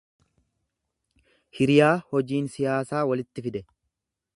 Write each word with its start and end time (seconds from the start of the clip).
hiriyaa 1.59 1.93
hojiin 2.15 2.51
siyaasaa 2.57 3.05
walitti 3.13 3.49
fide. 3.51 3.65